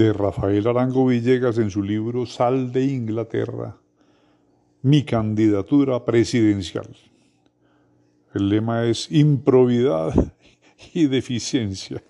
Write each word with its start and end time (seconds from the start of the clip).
de 0.00 0.14
Rafael 0.14 0.66
Arango 0.66 1.04
Villegas 1.04 1.58
en 1.58 1.70
su 1.70 1.82
libro 1.82 2.24
Sal 2.24 2.72
de 2.72 2.86
Inglaterra, 2.86 3.76
mi 4.80 5.04
candidatura 5.04 6.06
presidencial. 6.06 6.96
El 8.32 8.48
lema 8.48 8.84
es 8.86 9.12
improbidad 9.12 10.14
y 10.94 11.06
deficiencia. 11.06 12.02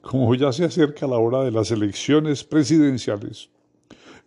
Como 0.00 0.34
ya 0.34 0.50
se 0.50 0.64
acerca 0.64 1.06
la 1.06 1.18
hora 1.18 1.44
de 1.44 1.52
las 1.52 1.70
elecciones 1.70 2.42
presidenciales, 2.42 3.50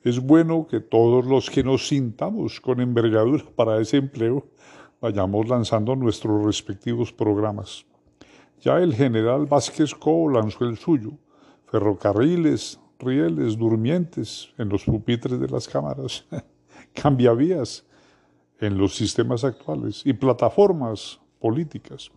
es 0.01 0.17
bueno 0.17 0.67
que 0.71 0.79
todos 0.79 1.25
los 1.25 1.49
que 1.49 1.65
nos 1.65 1.89
sintamos 1.89 2.61
con 2.61 2.79
envergadura 2.79 3.43
para 3.57 3.81
ese 3.81 3.97
empleo 3.97 4.47
vayamos 5.01 5.49
lanzando 5.49 5.97
nuestros 5.97 6.45
respectivos 6.45 7.11
programas. 7.11 7.85
Ya 8.61 8.77
el 8.77 8.95
general 8.95 9.47
Vázquez 9.47 9.93
Cobo 9.93 10.29
lanzó 10.29 10.63
el 10.63 10.77
suyo, 10.77 11.17
ferrocarriles, 11.71 12.79
rieles, 12.99 13.57
durmientes 13.57 14.49
en 14.57 14.69
los 14.69 14.83
pupitres 14.83 15.39
de 15.39 15.47
las 15.47 15.67
cámaras, 15.67 16.25
cambiavías 16.93 17.85
en 18.59 18.77
los 18.77 18.95
sistemas 18.95 19.43
actuales 19.43 20.01
y 20.05 20.13
plataformas 20.13 21.19
políticas. 21.39 22.11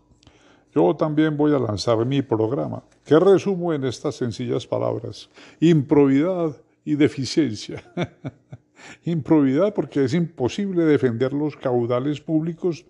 Yo 0.74 0.94
también 0.96 1.36
voy 1.36 1.54
a 1.54 1.58
lanzar 1.58 2.04
mi 2.04 2.20
programa, 2.20 2.82
que 3.04 3.18
resumo 3.18 3.72
en 3.72 3.84
estas 3.84 4.16
sencillas 4.16 4.66
palabras, 4.66 5.30
improbidad 5.60 6.56
y 6.84 6.96
deficiencia. 6.96 7.82
improbidad 9.05 9.72
porque 9.72 10.02
es 10.02 10.14
imposible 10.14 10.84
defender 10.84 11.33
los 11.33 11.55
caudales 11.56 12.20
públicos 12.20 12.84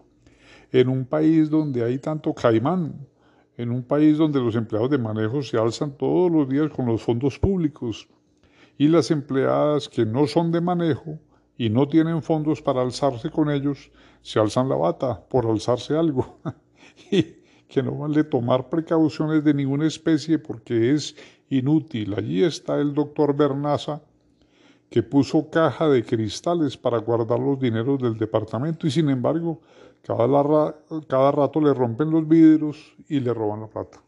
en 0.72 0.88
un 0.88 1.04
país 1.04 1.50
donde 1.50 1.84
hay 1.84 1.98
tanto 1.98 2.32
caimán, 2.32 3.06
en 3.56 3.70
un 3.70 3.83
país 3.83 4.19
donde 4.19 4.41
los 4.41 4.56
empleados 4.56 4.91
de 4.91 4.98
manejo 4.98 5.42
se 5.42 5.56
alzan 5.56 5.97
todos 5.97 6.30
los 6.30 6.48
días 6.48 6.70
con 6.70 6.86
los 6.86 7.02
fondos 7.02 7.38
públicos 7.38 8.08
y 8.78 8.88
las 8.88 9.11
empleadas 9.11 9.88
que 9.88 10.05
no 10.05 10.27
son 10.27 10.50
de 10.50 10.61
manejo 10.61 11.19
y 11.56 11.70
no 11.70 11.88
tienen 11.88 12.22
fondos 12.22 12.61
para 12.61 12.83
alzarse 12.83 13.30
con 13.30 13.50
ellos, 13.50 13.92
se 14.22 14.41
alzan 14.41 14.69
la 14.69 14.74
bata 14.74 15.24
por 15.28 15.46
alzarse 15.46 15.96
algo. 15.96 16.41
y 17.11 17.44
que 17.69 17.83
no 17.83 17.96
vale 17.96 18.24
tomar 18.24 18.69
precauciones 18.69 19.44
de 19.44 19.55
ninguna 19.55 19.86
especie 19.86 20.39
porque 20.39 20.92
es 20.92 21.16
inútil. 21.48 22.14
Allí 22.14 22.42
está 22.42 22.80
el 22.80 22.94
doctor 22.94 23.36
Bernaza, 23.36 24.02
que 24.94 25.02
puso 25.02 25.50
caja 25.50 25.88
de 25.88 26.04
cristales 26.04 26.76
para 26.76 26.98
guardar 26.98 27.40
los 27.40 27.58
dineros 27.58 28.00
del 28.00 28.16
departamento 28.16 28.86
y 28.86 28.92
sin 28.92 29.10
embargo 29.10 29.60
cada, 30.06 30.76
cada 31.08 31.32
rato 31.32 31.60
le 31.60 31.74
rompen 31.74 32.12
los 32.12 32.28
vidrios 32.28 32.94
y 33.08 33.18
le 33.18 33.34
roban 33.34 33.62
la 33.62 33.66
plata. 33.66 34.00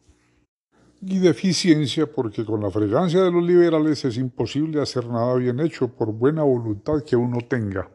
Y 1.03 1.19
deficiencia 1.19 2.07
porque 2.07 2.45
con 2.45 2.63
la 2.63 2.71
fregancia 2.71 3.21
de 3.21 3.33
los 3.33 3.43
liberales 3.43 4.05
es 4.05 4.17
imposible 4.17 4.81
hacer 4.81 5.09
nada 5.09 5.35
bien 5.35 5.59
hecho 5.59 5.89
por 5.89 6.13
buena 6.13 6.45
voluntad 6.45 7.03
que 7.03 7.17
uno 7.17 7.39
tenga. 7.49 7.91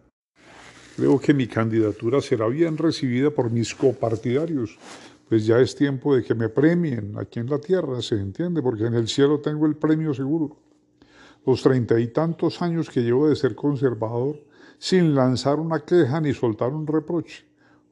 Creo 0.98 1.18
que 1.18 1.34
mi 1.34 1.48
candidatura 1.48 2.20
será 2.20 2.48
bien 2.48 2.76
recibida 2.76 3.32
por 3.32 3.50
mis 3.50 3.74
copartidarios, 3.74 4.78
pues 5.30 5.46
ya 5.46 5.62
es 5.62 5.78
tiempo 5.78 6.14
de 6.14 6.24
que 6.24 6.36
me 6.36 6.50
premien 6.50 7.18
aquí 7.18 7.40
en 7.40 7.50
la 7.50 7.58
tierra, 7.58 8.02
se 8.02 8.16
entiende, 8.16 8.62
porque 8.62 8.88
en 8.88 8.96
el 8.96 9.08
cielo 9.08 9.40
tengo 9.40 9.66
el 9.66 9.78
premio 9.78 10.14
seguro. 10.14 10.71
Los 11.46 11.64
treinta 11.64 12.00
y 12.00 12.08
tantos 12.08 12.62
años 12.62 12.90
que 12.90 13.02
llevo 13.02 13.28
de 13.28 13.36
ser 13.36 13.56
conservador, 13.56 14.40
sin 14.78 15.16
lanzar 15.16 15.60
una 15.60 15.80
queja 15.80 16.22
ni 16.22 16.34
soltar 16.34 16.72
un 16.72 16.86
reproche. 16.86 17.46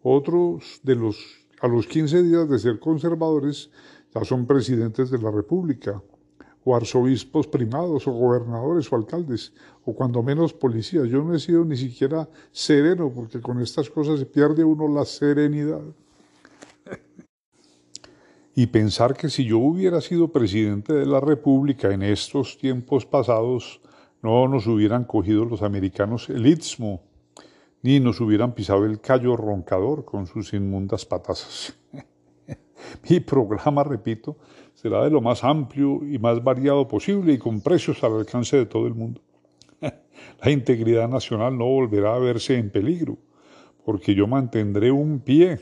Otros 0.03 0.79
de 0.83 0.95
los, 0.95 1.17
a 1.59 1.67
los 1.67 1.87
quince 1.87 2.21
días 2.21 2.47
de 2.47 2.59
ser 2.59 2.79
conservadores, 2.79 3.71
ya 4.13 4.23
son 4.23 4.45
presidentes 4.45 5.09
de 5.09 5.17
la 5.17 5.31
República, 5.31 6.01
o 6.63 6.75
arzobispos 6.75 7.47
primados, 7.47 8.07
o 8.07 8.11
gobernadores, 8.11 8.91
o 8.91 8.95
alcaldes, 8.95 9.53
o 9.83 9.95
cuando 9.95 10.21
menos 10.21 10.53
policías. 10.53 11.07
Yo 11.07 11.23
no 11.23 11.33
he 11.33 11.39
sido 11.39 11.65
ni 11.65 11.75
siquiera 11.75 12.29
sereno, 12.51 13.11
porque 13.13 13.41
con 13.41 13.61
estas 13.61 13.89
cosas 13.89 14.19
se 14.19 14.25
pierde 14.25 14.63
uno 14.63 14.87
la 14.87 15.05
serenidad 15.05 15.81
y 18.59 18.67
pensar 18.67 19.15
que 19.15 19.29
si 19.29 19.45
yo 19.45 19.57
hubiera 19.57 20.01
sido 20.01 20.33
presidente 20.33 20.91
de 20.91 21.05
la 21.05 21.21
República 21.21 21.93
en 21.93 22.03
estos 22.03 22.57
tiempos 22.57 23.05
pasados, 23.05 23.79
no 24.21 24.49
nos 24.49 24.67
hubieran 24.67 25.05
cogido 25.05 25.45
los 25.45 25.61
americanos 25.61 26.29
el 26.29 26.45
istmo, 26.45 27.01
ni 27.83 28.01
nos 28.01 28.19
hubieran 28.19 28.53
pisado 28.53 28.83
el 28.83 28.99
callo 28.99 29.37
roncador 29.37 30.03
con 30.03 30.27
sus 30.27 30.51
inmundas 30.51 31.05
patazas. 31.05 31.73
Mi 33.09 33.21
programa, 33.21 33.81
repito, 33.85 34.35
será 34.73 35.05
de 35.05 35.09
lo 35.09 35.21
más 35.21 35.41
amplio 35.45 36.01
y 36.03 36.19
más 36.19 36.43
variado 36.43 36.85
posible 36.85 37.31
y 37.31 37.37
con 37.37 37.61
precios 37.61 38.03
al 38.03 38.17
alcance 38.17 38.57
de 38.57 38.65
todo 38.65 38.87
el 38.87 38.93
mundo. 38.93 39.21
La 39.79 40.51
integridad 40.51 41.07
nacional 41.07 41.57
no 41.57 41.63
volverá 41.63 42.13
a 42.13 42.19
verse 42.19 42.57
en 42.57 42.69
peligro, 42.69 43.17
porque 43.85 44.13
yo 44.13 44.27
mantendré 44.27 44.91
un 44.91 45.21
pie 45.21 45.59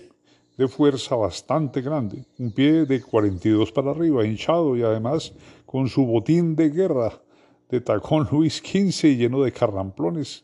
de 0.57 0.67
fuerza 0.67 1.15
bastante 1.15 1.81
grande, 1.81 2.25
un 2.39 2.51
pie 2.51 2.85
de 2.85 3.01
42 3.01 3.71
para 3.71 3.91
arriba, 3.91 4.25
hinchado 4.25 4.75
y 4.75 4.81
además 4.81 5.33
con 5.65 5.87
su 5.87 6.05
botín 6.05 6.55
de 6.55 6.69
guerra 6.69 7.21
de 7.69 7.79
tacón 7.81 8.27
Luis 8.31 8.57
XV 8.57 9.15
lleno 9.15 9.43
de 9.43 9.51
carramplones 9.51 10.43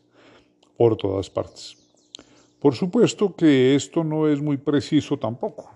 por 0.76 0.96
todas 0.96 1.28
partes. 1.30 1.76
Por 2.60 2.74
supuesto 2.74 3.34
que 3.34 3.74
esto 3.74 4.04
no 4.04 4.28
es 4.28 4.40
muy 4.40 4.56
preciso 4.56 5.18
tampoco, 5.18 5.70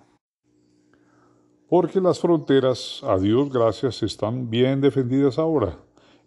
porque 1.68 2.00
las 2.00 2.20
fronteras, 2.20 3.02
a 3.02 3.18
Dios 3.18 3.52
gracias, 3.52 4.02
están 4.02 4.48
bien 4.48 4.80
defendidas 4.80 5.38
ahora. 5.38 5.78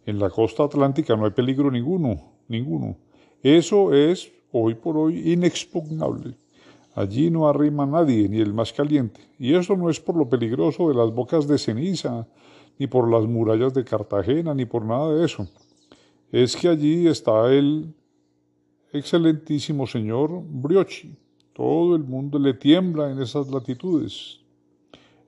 En 0.05 0.19
la 0.19 0.29
costa 0.29 0.63
atlántica 0.63 1.15
no 1.15 1.25
hay 1.25 1.31
peligro 1.31 1.71
ninguno, 1.71 2.33
ninguno. 2.47 2.97
Eso 3.41 3.93
es, 3.93 4.31
hoy 4.51 4.75
por 4.75 4.97
hoy, 4.97 5.31
inexpugnable. 5.31 6.35
Allí 6.93 7.29
no 7.29 7.47
arrima 7.47 7.85
nadie, 7.85 8.27
ni 8.27 8.39
el 8.39 8.53
más 8.53 8.73
caliente. 8.73 9.21
Y 9.39 9.53
eso 9.53 9.77
no 9.77 9.89
es 9.89 9.99
por 9.99 10.17
lo 10.17 10.27
peligroso 10.27 10.89
de 10.89 10.95
las 10.95 11.13
bocas 11.13 11.47
de 11.47 11.57
ceniza, 11.57 12.27
ni 12.77 12.87
por 12.87 13.09
las 13.09 13.25
murallas 13.25 13.73
de 13.73 13.83
Cartagena, 13.83 14.53
ni 14.53 14.65
por 14.65 14.83
nada 14.83 15.13
de 15.13 15.25
eso. 15.25 15.47
Es 16.31 16.55
que 16.55 16.67
allí 16.67 17.07
está 17.07 17.51
el 17.51 17.93
excelentísimo 18.91 19.87
señor 19.87 20.41
Briochi. 20.43 21.15
Todo 21.53 21.95
el 21.95 22.03
mundo 22.03 22.39
le 22.39 22.53
tiembla 22.53 23.11
en 23.11 23.21
esas 23.21 23.49
latitudes. 23.49 24.39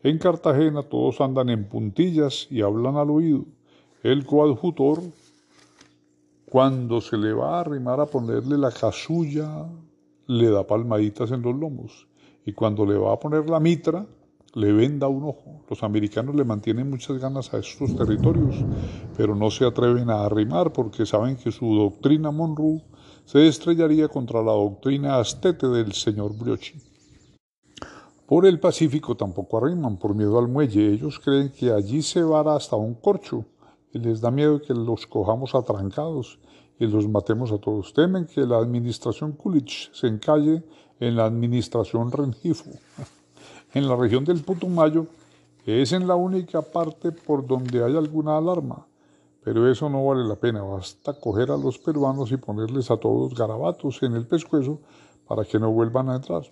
En 0.02 0.18
Cartagena 0.18 0.84
todos 0.84 1.22
andan 1.22 1.50
en 1.50 1.64
puntillas 1.68 2.48
y 2.50 2.62
hablan 2.62 2.98
al 2.98 3.10
oído. 3.10 3.46
El 4.02 4.26
coadjutor, 4.26 5.02
cuando 6.46 7.00
se 7.00 7.18
le 7.18 7.32
va 7.32 7.58
a 7.58 7.62
arrimar 7.62 8.02
a 8.02 8.06
ponerle 8.06 8.58
la 8.58 8.72
casulla 8.72 9.66
le 10.28 10.50
da 10.50 10.66
palmaditas 10.66 11.32
en 11.32 11.42
los 11.42 11.56
lomos 11.56 12.08
y 12.46 12.54
cuando 12.54 12.86
le 12.86 12.98
va 12.98 13.14
a 13.14 13.20
poner 13.20 13.50
la 13.50 13.60
mitra, 13.60 14.06
le 14.56 14.72
venda 14.72 15.08
un 15.08 15.24
ojo. 15.24 15.64
Los 15.70 15.82
americanos 15.84 16.36
le 16.36 16.44
mantienen 16.44 16.90
muchas 16.90 17.18
ganas 17.18 17.54
a 17.54 17.58
estos 17.58 17.96
territorios, 17.96 18.56
pero 19.18 19.36
no 19.36 19.50
se 19.50 19.66
atreven 19.66 20.10
a 20.10 20.26
arrimar 20.26 20.72
porque 20.74 21.06
saben 21.06 21.38
que 21.38 21.52
su 21.52 21.74
doctrina 21.74 22.32
Monroe 22.32 22.84
se 23.26 23.48
estrellaría 23.48 24.10
contra 24.10 24.44
la 24.44 24.52
doctrina 24.52 25.18
astete 25.18 25.68
del 25.68 25.94
señor 25.94 26.38
Briochi. 26.38 26.80
Por 28.28 28.46
el 28.46 28.60
Pacífico 28.60 29.16
tampoco 29.16 29.58
arriman 29.58 29.98
por 29.98 30.16
miedo 30.16 30.40
al 30.40 30.48
muelle. 30.48 30.94
Ellos 30.94 31.20
creen 31.20 31.52
que 31.52 31.72
allí 31.72 32.02
se 32.02 32.24
vara 32.24 32.56
hasta 32.56 32.76
un 32.76 32.96
corcho 32.96 33.46
y 33.94 34.00
les 34.00 34.20
da 34.22 34.32
miedo 34.32 34.62
que 34.62 34.74
los 34.74 35.06
cojamos 35.08 35.54
atrancados 35.56 36.40
y 36.80 36.88
los 36.88 37.08
matemos 37.08 37.52
a 37.52 37.60
todos. 37.60 37.94
Temen 37.94 38.26
que 38.26 38.42
la 38.42 38.58
administración 38.58 39.34
Kulich 39.34 39.92
se 39.94 40.08
encalle 40.08 40.64
en 41.00 41.16
la 41.16 41.26
administración 41.26 42.12
Rengifo. 42.12 42.72
En 43.76 43.88
la 43.88 43.96
región 43.96 44.24
del 44.24 44.44
Putumayo 44.44 45.08
es 45.66 45.94
en 45.94 46.08
la 46.08 46.14
única 46.14 46.62
parte 46.62 47.12
por 47.12 47.44
donde 47.48 47.84
hay 47.84 47.98
alguna 47.98 48.38
alarma, 48.38 48.86
pero 49.44 49.68
eso 49.68 49.90
no 49.90 50.06
vale 50.06 50.24
la 50.26 50.36
pena. 50.36 50.62
Basta 50.62 51.20
coger 51.20 51.50
a 51.50 51.58
los 51.58 51.80
peruanos 51.80 52.32
y 52.32 52.38
ponerles 52.38 52.92
a 52.92 52.98
todos 52.98 53.34
garabatos 53.34 54.04
en 54.04 54.14
el 54.14 54.28
pescuezo 54.28 54.80
para 55.28 55.44
que 55.44 55.58
no 55.58 55.72
vuelvan 55.72 56.10
a 56.10 56.18
entrar. 56.18 56.44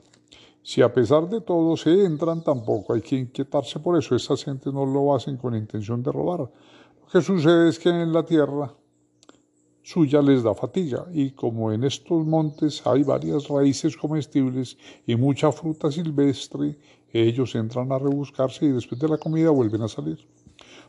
Si 0.63 0.81
a 0.81 0.91
pesar 0.91 1.29
de 1.29 1.41
todo 1.41 1.77
se 1.77 2.05
entran, 2.05 2.43
tampoco 2.43 2.93
hay 2.93 3.01
que 3.01 3.17
inquietarse 3.17 3.79
por 3.79 3.97
eso. 3.97 4.15
Esas 4.15 4.43
gentes 4.43 4.73
no 4.73 4.85
lo 4.85 5.13
hacen 5.13 5.37
con 5.37 5.55
intención 5.55 6.01
de 6.01 6.11
robar. 6.11 6.49
Que 7.11 7.21
sucede 7.21 7.67
es 7.67 7.77
que 7.77 7.89
en 7.89 8.13
la 8.13 8.23
tierra 8.23 8.73
suya 9.83 10.21
les 10.21 10.43
da 10.43 10.53
fatiga 10.53 11.07
y 11.11 11.31
como 11.31 11.73
en 11.73 11.83
estos 11.83 12.25
montes 12.25 12.81
hay 12.87 13.03
varias 13.03 13.49
raíces 13.49 13.97
comestibles 13.97 14.77
y 15.05 15.17
mucha 15.17 15.51
fruta 15.51 15.91
silvestre, 15.91 16.79
ellos 17.11 17.53
entran 17.55 17.91
a 17.91 17.99
rebuscarse 17.99 18.65
y 18.65 18.71
después 18.71 19.01
de 19.01 19.09
la 19.09 19.17
comida 19.17 19.49
vuelven 19.49 19.81
a 19.81 19.89
salir. 19.89 20.19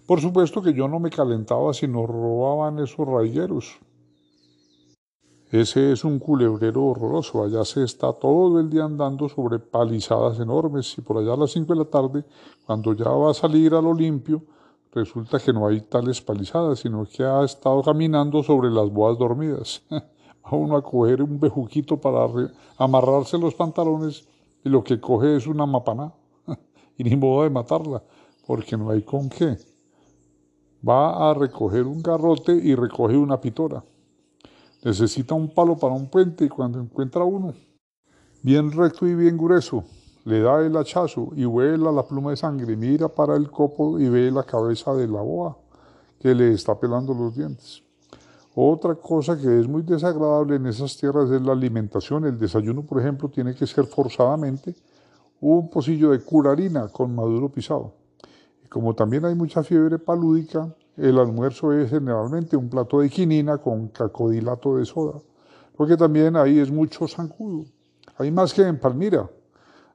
Por 0.07 0.21
supuesto 0.21 0.63
que 0.63 0.73
yo 0.73 0.87
no 0.87 1.01
me 1.01 1.11
calentaba 1.11 1.75
si 1.75 1.89
nos 1.89 2.07
robaban 2.07 2.79
esos 2.79 3.05
rayeros. 3.05 3.81
Ese 5.51 5.91
es 5.91 6.05
un 6.05 6.21
culebrero 6.21 6.85
horroroso. 6.85 7.43
Allá 7.43 7.65
se 7.65 7.83
está 7.83 8.13
todo 8.13 8.61
el 8.61 8.71
día 8.71 8.85
andando 8.85 9.29
sobre 9.29 9.59
palizadas 9.59 10.39
enormes 10.39 10.97
y 10.97 11.01
por 11.01 11.19
allá 11.19 11.33
a 11.33 11.37
las 11.37 11.51
cinco 11.51 11.73
de 11.73 11.81
la 11.81 11.91
tarde, 11.91 12.25
cuando 12.65 12.93
ya 12.95 13.11
va 13.11 13.33
a 13.33 13.35
salir 13.35 13.75
a 13.75 13.83
lo 13.83 13.93
limpio, 13.93 14.45
resulta 14.93 15.39
que 15.39 15.53
no 15.53 15.67
hay 15.67 15.81
tales 15.81 16.21
palizadas, 16.21 16.81
sino 16.81 17.05
que 17.07 17.25
ha 17.25 17.43
estado 17.45 17.83
caminando 17.83 18.43
sobre 18.43 18.71
las 18.71 18.91
boas 18.91 19.19
dormidas. 19.19 19.83
a 20.43 20.57
uno 20.57 20.77
a 20.77 20.83
coger 20.83 21.23
un 21.23 21.39
bejuquito 21.39 22.01
para 22.01 22.27
amarrarse 22.77 23.39
los 23.39 23.55
pantalones 23.55 24.27
y 24.65 24.69
lo 24.69 24.83
que 24.83 25.01
coge 25.01 25.37
es 25.37 25.47
una 25.47 25.67
mapaná. 25.67 26.13
y 26.99 27.05
ni 27.05 27.17
modo 27.17 27.45
de 27.45 27.51
matarla, 27.51 28.03
porque 28.47 28.77
no 28.77 28.91
hay 28.91 29.03
con 29.03 29.29
qué. 29.29 29.57
Va 30.87 31.31
a 31.31 31.35
recoger 31.35 31.87
un 31.87 32.03
garrote 32.03 32.53
y 32.53 32.75
recoge 32.75 33.17
una 33.17 33.41
pitora. 33.41 33.85
Necesita 34.85 35.35
un 35.35 35.49
palo 35.55 35.77
para 35.77 35.95
un 35.95 36.09
puente 36.09 36.45
y 36.45 36.49
cuando 36.49 36.81
encuentra 36.81 37.23
uno, 37.23 37.55
bien 38.43 38.73
recto 38.73 39.07
y 39.07 39.15
bien 39.15 39.39
grueso, 39.39 39.85
le 40.25 40.41
da 40.41 40.61
el 40.61 40.77
hachazo 40.77 41.31
y 41.35 41.45
vuela 41.45 41.91
la 41.91 42.05
pluma 42.05 42.31
de 42.31 42.37
sangre, 42.37 42.77
mira 42.77 43.09
para 43.09 43.37
el 43.37 43.51
copo 43.51 43.99
y 43.99 44.09
ve 44.09 44.31
la 44.31 44.45
cabeza 44.45 44.95
de 44.95 45.09
la 45.09 45.21
boa 45.21 45.57
que 46.19 46.35
le 46.35 46.53
está 46.53 46.79
pelando 46.79 47.13
los 47.13 47.35
dientes. 47.35 47.83
Otra 48.55 48.95
cosa 48.95 49.37
que 49.37 49.61
es 49.61 49.67
muy 49.67 49.83
desagradable 49.83 50.57
en 50.57 50.67
esas 50.67 50.97
tierras 50.97 51.31
es 51.31 51.41
la 51.41 51.53
alimentación. 51.53 52.27
El 52.27 52.39
desayuno, 52.39 52.83
por 52.83 53.01
ejemplo, 53.01 53.29
tiene 53.31 53.55
que 53.55 53.67
ser 53.67 53.87
forzadamente 53.87 54.75
un 55.41 55.71
pocillo 55.71 56.11
de 56.11 56.21
curarina 56.21 56.89
con 56.89 57.15
maduro 57.15 57.49
pisado. 57.49 57.95
Y 58.65 58.69
como 58.69 58.95
también 58.95 59.25
hay 59.25 59.35
mucha 59.35 59.63
fiebre 59.63 59.99
palúdica, 59.99 60.73
el 60.97 61.19
almuerzo 61.19 61.73
es 61.73 61.91
generalmente 61.91 62.57
un 62.57 62.69
plato 62.69 63.01
de 63.01 63.09
quinina 63.09 63.57
con 63.57 63.89
cacodilato 63.89 64.77
de 64.77 64.85
soda, 64.85 65.19
porque 65.75 65.97
también 65.97 66.37
ahí 66.37 66.59
es 66.59 66.71
mucho 66.71 67.09
zancudo. 67.09 67.65
Hay 68.19 68.31
más 68.31 68.53
que 68.53 68.63
en 68.63 68.79
Palmira. 68.79 69.29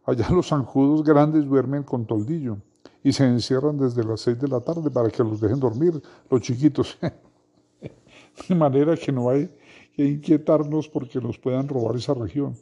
Allá 0.08 0.30
los 0.32 0.48
zancudos 0.48 1.04
grandes 1.04 1.46
duermen 1.46 1.84
con 1.84 2.06
toldillo 2.06 2.58
y 3.04 3.12
se 3.12 3.26
encierran 3.26 3.78
desde 3.78 4.04
las 4.04 4.22
seis 4.22 4.40
de 4.40 4.48
la 4.48 4.60
tarde 4.62 4.90
para 4.90 5.10
que 5.10 5.24
los 5.24 5.40
dejen 5.40 5.60
dormir, 5.60 6.02
los 6.32 6.42
chiquitos. 6.42 6.98
de 8.50 8.56
manera 8.56 8.96
que 8.96 9.12
no 9.12 9.30
hay 9.30 9.50
que 9.94 10.06
inquietarnos 10.06 10.88
porque 10.88 11.20
nos 11.20 11.38
puedan 11.38 11.68
robar 11.68 11.96
esa 11.96 12.14
región. 12.14 12.56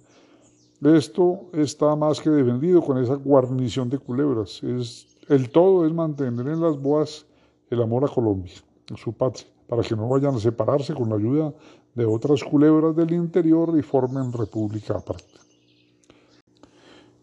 Esto 0.82 1.50
está 1.54 1.96
más 1.96 2.20
que 2.20 2.30
defendido 2.30 2.82
con 2.82 2.98
esa 2.98 3.16
guarnición 3.16 3.90
de 3.90 3.98
culebras. 3.98 4.62
Es, 4.64 5.08
el 5.30 5.50
todo 5.50 5.86
es 5.86 5.94
mantener 5.94 6.48
en 6.48 6.62
las 6.62 6.78
boas 6.78 7.26
el 7.70 7.82
amor 7.82 8.06
a 8.06 8.08
Colombia, 8.08 8.54
su 8.96 9.14
patria, 9.14 9.48
para 9.68 9.82
que 9.84 9.96
no 9.96 10.08
vayan 10.10 10.36
a 10.36 10.40
separarse 10.40 10.94
con 10.94 11.10
la 11.10 11.16
ayuda 11.16 11.54
de 11.94 12.06
otras 12.06 12.44
culebras 12.44 12.96
del 12.96 13.14
interior 13.14 13.74
y 13.78 13.82
formen 13.82 14.32
república 14.32 14.98
aparte. 14.98 15.45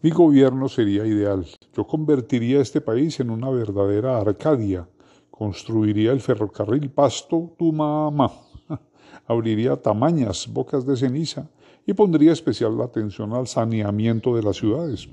Mi 0.03 0.09
gobierno 0.09 0.67
sería 0.67 1.05
ideal. 1.05 1.45
Yo 1.73 1.87
convertiría 1.87 2.59
este 2.59 2.81
país 2.81 3.21
en 3.21 3.29
una 3.29 3.49
verdadera 3.49 4.17
Arcadia. 4.17 4.85
Construiría 5.31 6.11
el 6.11 6.19
ferrocarril 6.19 6.89
Pasto-Tumama. 6.89 8.29
Abriría 9.27 9.81
tamañas 9.81 10.45
bocas 10.51 10.85
de 10.85 10.97
ceniza 10.97 11.49
y 11.85 11.93
pondría 11.93 12.33
especial 12.33 12.81
atención 12.81 13.31
al 13.31 13.47
saneamiento 13.47 14.35
de 14.35 14.43
las 14.43 14.57
ciudades. 14.57 15.07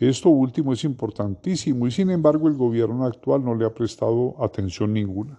Esto 0.00 0.30
último 0.30 0.72
es 0.72 0.82
importantísimo 0.82 1.86
y 1.86 1.92
sin 1.92 2.10
embargo 2.10 2.48
el 2.48 2.56
gobierno 2.56 3.04
actual 3.04 3.44
no 3.44 3.54
le 3.54 3.66
ha 3.66 3.72
prestado 3.72 4.34
atención 4.42 4.92
ninguna. 4.92 5.38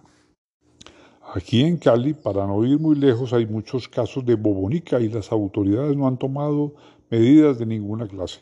Aquí 1.34 1.60
en 1.60 1.76
Cali, 1.76 2.14
para 2.14 2.46
no 2.46 2.64
ir 2.64 2.78
muy 2.78 2.96
lejos, 2.96 3.34
hay 3.34 3.44
muchos 3.44 3.90
casos 3.90 4.24
de 4.24 4.36
bobonica 4.36 5.00
y 5.00 5.10
las 5.10 5.32
autoridades 5.32 5.94
no 5.94 6.08
han 6.08 6.16
tomado 6.16 6.74
medidas 7.10 7.58
de 7.58 7.66
ninguna 7.66 8.08
clase. 8.08 8.40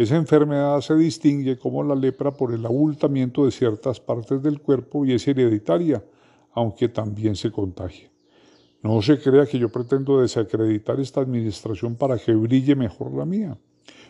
Esa 0.00 0.16
enfermedad 0.16 0.80
se 0.80 0.96
distingue 0.96 1.58
como 1.58 1.82
la 1.82 1.94
lepra 1.94 2.30
por 2.30 2.54
el 2.54 2.64
abultamiento 2.64 3.44
de 3.44 3.50
ciertas 3.50 4.00
partes 4.00 4.42
del 4.42 4.58
cuerpo 4.62 5.04
y 5.04 5.12
es 5.12 5.28
hereditaria, 5.28 6.02
aunque 6.54 6.88
también 6.88 7.36
se 7.36 7.52
contagia. 7.52 8.10
No 8.82 9.02
se 9.02 9.20
crea 9.20 9.44
que 9.44 9.58
yo 9.58 9.68
pretendo 9.68 10.22
desacreditar 10.22 10.98
esta 11.00 11.20
administración 11.20 11.96
para 11.96 12.16
que 12.16 12.32
brille 12.32 12.74
mejor 12.74 13.12
la 13.12 13.26
mía, 13.26 13.58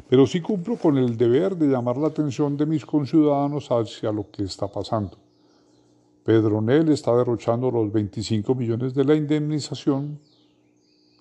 pero 0.09 0.29
sí 0.29 0.41
cumplo 0.41 0.77
con 0.77 0.97
el 0.97 1.17
deber 1.17 1.57
de 1.57 1.67
llamar 1.67 1.97
la 1.97 2.07
atención 2.07 2.57
de 2.57 2.67
mis 2.67 2.87
conciudadanos 2.87 3.69
hacia 3.73 4.13
lo 4.13 4.31
que 4.31 4.45
está 4.45 4.69
pasando. 4.69 5.19
Pedronel 6.23 6.91
está 6.91 7.17
derrochando 7.17 7.69
los 7.69 7.91
25 7.91 8.55
millones 8.55 8.95
de 8.95 9.05
la 9.05 9.17
indemnización 9.17 10.21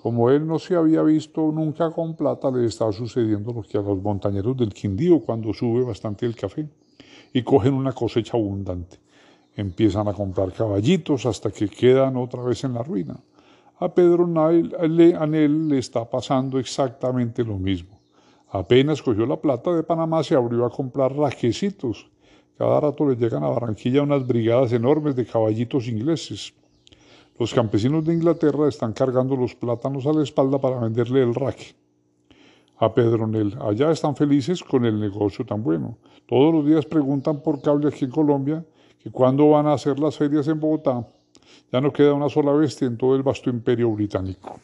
como 0.01 0.29
él 0.29 0.47
no 0.47 0.59
se 0.59 0.77
había 0.77 1.03
visto 1.03 1.51
nunca 1.51 1.91
con 1.91 2.15
plata, 2.15 2.49
le 2.49 2.65
está 2.65 2.89
sucediendo 2.93 3.51
lo 3.51 3.63
que 3.63 3.77
a 3.77 3.81
los 3.81 4.01
montañeros 4.01 4.55
del 4.55 4.73
Quindío 4.73 5.19
cuando 5.19 5.53
sube 5.53 5.83
bastante 5.83 6.25
el 6.25 6.37
café 6.37 6.69
y 7.33 7.43
cogen 7.43 7.73
una 7.73 7.91
cosecha 7.91 8.37
abundante. 8.37 8.97
Empiezan 9.57 10.07
a 10.07 10.13
comprar 10.13 10.53
caballitos 10.53 11.25
hasta 11.25 11.51
que 11.51 11.67
quedan 11.67 12.15
otra 12.15 12.41
vez 12.43 12.63
en 12.63 12.75
la 12.75 12.81
ruina. 12.81 13.19
A 13.79 13.93
Pedro 13.93 14.23
Anel 14.23 15.67
le 15.67 15.77
está 15.77 16.09
pasando 16.09 16.59
exactamente 16.59 17.43
lo 17.43 17.57
mismo. 17.57 17.99
Apenas 18.51 19.01
cogió 19.01 19.25
la 19.25 19.35
plata 19.35 19.75
de 19.75 19.83
Panamá, 19.83 20.23
se 20.23 20.33
abrió 20.33 20.65
a 20.65 20.69
comprar 20.69 21.13
rajecitos. 21.13 22.09
Cada 22.57 22.79
rato 22.79 23.05
le 23.05 23.17
llegan 23.17 23.43
a 23.43 23.49
Barranquilla 23.49 24.03
unas 24.03 24.25
brigadas 24.25 24.71
enormes 24.71 25.17
de 25.17 25.25
caballitos 25.25 25.89
ingleses. 25.89 26.53
Los 27.39 27.53
campesinos 27.53 28.03
de 28.03 28.13
Inglaterra 28.13 28.67
están 28.67 28.91
cargando 28.91 29.33
los 29.37 29.55
plátanos 29.55 30.05
a 30.05 30.11
la 30.11 30.23
espalda 30.23 30.59
para 30.59 30.77
venderle 30.77 31.23
el 31.23 31.33
raque. 31.33 31.73
A 32.79 32.93
Pedronel, 32.93 33.57
allá 33.61 33.91
están 33.91 34.13
felices 34.13 34.61
con 34.61 34.83
el 34.83 34.99
negocio 34.99 35.45
tan 35.45 35.63
bueno. 35.63 35.97
Todos 36.27 36.53
los 36.53 36.65
días 36.65 36.85
preguntan 36.85 37.41
por 37.41 37.61
cable 37.61 37.87
aquí 37.87 38.03
en 38.03 38.11
Colombia 38.11 38.65
que 39.01 39.09
cuándo 39.09 39.49
van 39.51 39.67
a 39.67 39.73
hacer 39.73 39.99
las 39.99 40.17
ferias 40.17 40.49
en 40.49 40.59
Bogotá. 40.59 41.07
Ya 41.71 41.79
no 41.79 41.93
queda 41.93 42.13
una 42.13 42.27
sola 42.27 42.51
bestia 42.51 42.87
en 42.87 42.97
todo 42.97 43.15
el 43.15 43.23
vasto 43.23 43.49
imperio 43.49 43.89
británico. 43.89 44.59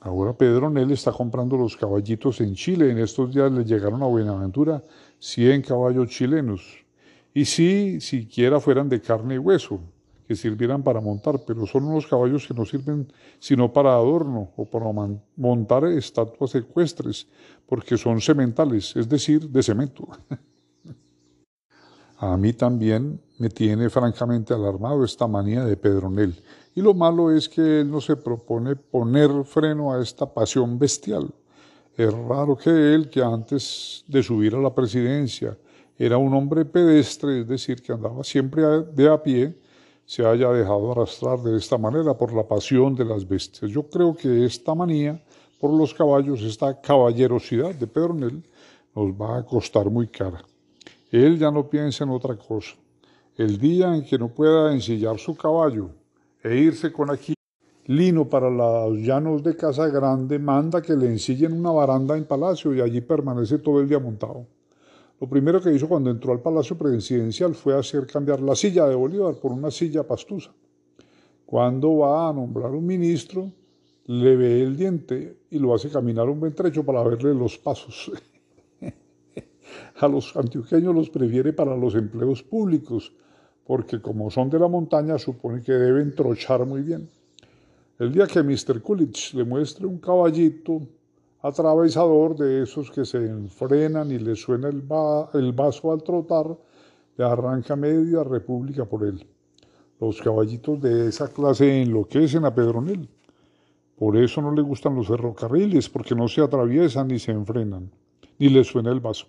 Ahora 0.00 0.32
Pedronel 0.32 0.90
está 0.90 1.12
comprando 1.12 1.56
los 1.56 1.76
caballitos 1.76 2.40
en 2.40 2.56
Chile. 2.56 2.90
En 2.90 2.98
estos 2.98 3.32
días 3.32 3.52
le 3.52 3.64
llegaron 3.64 4.02
a 4.02 4.06
Buenaventura 4.06 4.82
100 5.20 5.62
caballos 5.62 6.08
chilenos. 6.08 6.84
Y 7.32 7.44
si 7.44 8.00
siquiera 8.00 8.58
fueran 8.58 8.88
de 8.88 9.00
carne 9.00 9.36
y 9.36 9.38
hueso, 9.38 9.80
que 10.26 10.34
sirvieran 10.34 10.82
para 10.82 11.00
montar, 11.00 11.40
pero 11.46 11.66
son 11.66 11.84
unos 11.84 12.06
caballos 12.06 12.46
que 12.46 12.54
no 12.54 12.64
sirven 12.64 13.06
sino 13.38 13.72
para 13.72 13.94
adorno 13.94 14.50
o 14.56 14.64
para 14.64 14.86
montar 15.36 15.84
estatuas 15.86 16.54
ecuestres, 16.54 17.26
porque 17.66 17.96
son 17.96 18.20
sementales, 18.20 18.96
es 18.96 19.08
decir, 19.08 19.48
de 19.48 19.62
cemento. 19.62 20.08
A 22.18 22.36
mí 22.36 22.52
también 22.52 23.20
me 23.38 23.50
tiene 23.50 23.90
francamente 23.90 24.54
alarmado 24.54 25.04
esta 25.04 25.26
manía 25.26 25.64
de 25.64 25.76
Pedronel, 25.76 26.34
y 26.74 26.80
lo 26.80 26.94
malo 26.94 27.30
es 27.30 27.48
que 27.48 27.80
él 27.80 27.90
no 27.90 28.00
se 28.00 28.16
propone 28.16 28.76
poner 28.76 29.30
freno 29.44 29.92
a 29.92 30.00
esta 30.00 30.32
pasión 30.32 30.78
bestial. 30.78 31.32
Es 31.96 32.12
raro 32.12 32.56
que 32.56 32.70
él, 32.70 33.08
que 33.08 33.22
antes 33.22 34.04
de 34.08 34.22
subir 34.22 34.54
a 34.54 34.60
la 34.60 34.74
presidencia 34.74 35.56
era 35.96 36.18
un 36.18 36.34
hombre 36.34 36.64
pedestre, 36.64 37.40
es 37.40 37.48
decir, 37.48 37.80
que 37.82 37.92
andaba 37.92 38.24
siempre 38.24 38.62
de 38.94 39.08
a 39.08 39.22
pie, 39.22 39.56
se 40.06 40.24
haya 40.24 40.50
dejado 40.50 40.92
arrastrar 40.92 41.40
de 41.40 41.56
esta 41.56 41.78
manera 41.78 42.14
por 42.14 42.32
la 42.32 42.46
pasión 42.46 42.94
de 42.94 43.04
las 43.04 43.26
bestias. 43.26 43.70
Yo 43.70 43.84
creo 43.84 44.14
que 44.14 44.44
esta 44.44 44.74
manía 44.74 45.22
por 45.58 45.72
los 45.72 45.94
caballos, 45.94 46.42
esta 46.42 46.80
caballerosidad 46.80 47.74
de 47.74 47.86
Pedronel, 47.86 48.42
nos 48.94 49.12
va 49.12 49.38
a 49.38 49.46
costar 49.46 49.88
muy 49.90 50.08
cara. 50.08 50.44
Él 51.10 51.38
ya 51.38 51.50
no 51.50 51.68
piensa 51.68 52.04
en 52.04 52.10
otra 52.10 52.36
cosa. 52.36 52.74
El 53.36 53.58
día 53.58 53.94
en 53.94 54.04
que 54.04 54.18
no 54.18 54.28
pueda 54.28 54.72
ensillar 54.72 55.18
su 55.18 55.34
caballo 55.34 55.90
e 56.42 56.56
irse 56.56 56.92
con 56.92 57.10
aquí 57.10 57.34
lino 57.86 58.28
para 58.28 58.48
los 58.48 58.98
llanos 58.98 59.42
de 59.42 59.56
Casa 59.56 59.88
Grande, 59.88 60.38
manda 60.38 60.80
que 60.80 60.94
le 60.94 61.06
ensillen 61.06 61.52
una 61.52 61.70
baranda 61.70 62.16
en 62.16 62.24
palacio 62.24 62.74
y 62.74 62.80
allí 62.80 63.00
permanece 63.00 63.58
todo 63.58 63.80
el 63.80 63.88
día 63.88 63.98
montado. 63.98 64.46
Lo 65.24 65.30
primero 65.30 65.58
que 65.58 65.72
hizo 65.72 65.88
cuando 65.88 66.10
entró 66.10 66.34
al 66.34 66.42
Palacio 66.42 66.76
Presidencial 66.76 67.54
fue 67.54 67.74
hacer 67.74 68.06
cambiar 68.06 68.42
la 68.42 68.54
silla 68.54 68.86
de 68.86 68.94
Bolívar 68.94 69.36
por 69.36 69.52
una 69.52 69.70
silla 69.70 70.02
pastusa. 70.02 70.52
Cuando 71.46 71.96
va 71.96 72.28
a 72.28 72.32
nombrar 72.34 72.72
un 72.72 72.84
ministro, 72.84 73.50
le 74.04 74.36
ve 74.36 74.62
el 74.62 74.76
diente 74.76 75.38
y 75.50 75.58
lo 75.58 75.74
hace 75.74 75.88
caminar 75.88 76.28
un 76.28 76.40
buen 76.40 76.54
trecho 76.54 76.84
para 76.84 77.02
verle 77.02 77.32
los 77.32 77.56
pasos. 77.56 78.12
a 79.96 80.08
los 80.08 80.36
antioqueños 80.36 80.94
los 80.94 81.08
prefiere 81.08 81.54
para 81.54 81.74
los 81.74 81.94
empleos 81.94 82.42
públicos, 82.42 83.10
porque 83.66 84.02
como 84.02 84.30
son 84.30 84.50
de 84.50 84.58
la 84.58 84.68
montaña 84.68 85.16
supone 85.16 85.62
que 85.62 85.72
deben 85.72 86.14
trochar 86.14 86.66
muy 86.66 86.82
bien. 86.82 87.08
El 87.98 88.12
día 88.12 88.26
que 88.26 88.42
Mr. 88.42 88.82
Coolidge 88.82 89.32
le 89.32 89.44
muestre 89.44 89.86
un 89.86 89.96
caballito 89.96 90.82
atravesador 91.44 92.34
de 92.36 92.62
esos 92.62 92.90
que 92.90 93.04
se 93.04 93.18
enfrenan 93.18 94.10
y 94.10 94.18
les 94.18 94.40
suena 94.40 94.68
el, 94.68 94.80
va 94.80 95.28
el 95.34 95.52
vaso 95.52 95.92
al 95.92 96.02
trotar, 96.02 96.56
le 97.18 97.24
arranca 97.24 97.76
media 97.76 98.24
república 98.24 98.86
por 98.86 99.04
él. 99.04 99.26
Los 100.00 100.22
caballitos 100.22 100.80
de 100.80 101.08
esa 101.08 101.28
clase 101.28 101.82
enloquecen 101.82 102.46
a 102.46 102.54
Pedronel. 102.54 103.10
Por 103.98 104.16
eso 104.16 104.40
no 104.40 104.52
le 104.52 104.62
gustan 104.62 104.96
los 104.96 105.08
ferrocarriles, 105.08 105.90
porque 105.90 106.14
no 106.14 106.28
se 106.28 106.40
atraviesan 106.40 107.08
ni 107.08 107.18
se 107.18 107.32
enfrenan, 107.32 107.90
ni 108.38 108.48
les 108.48 108.66
suena 108.66 108.90
el 108.90 109.00
vaso. 109.00 109.26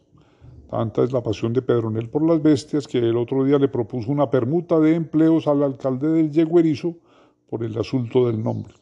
Tanta 0.69 1.03
es 1.03 1.11
la 1.11 1.21
pasión 1.21 1.51
de 1.51 1.61
Pedronel 1.61 2.09
por 2.09 2.25
las 2.25 2.41
bestias 2.41 2.87
que 2.87 2.99
el 2.99 3.17
otro 3.17 3.43
día 3.43 3.59
le 3.59 3.67
propuso 3.67 4.09
una 4.09 4.31
permuta 4.31 4.79
de 4.79 4.95
empleos 4.95 5.47
al 5.47 5.63
alcalde 5.63 6.07
del 6.07 6.31
Yeguerizo 6.31 6.95
por 7.49 7.61
el 7.61 7.77
asunto 7.77 8.27
del 8.27 8.41
nombre. 8.41 8.73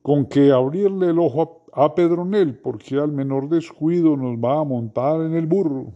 Con 0.00 0.24
que 0.24 0.50
abrirle 0.50 1.10
el 1.10 1.18
ojo 1.18 1.57
a 1.72 1.94
Pedronel, 1.94 2.58
porque 2.58 2.96
al 2.96 3.12
menor 3.12 3.48
descuido 3.48 4.16
nos 4.16 4.36
va 4.36 4.60
a 4.60 4.64
montar 4.64 5.20
en 5.20 5.34
el 5.34 5.46
burro. 5.46 5.92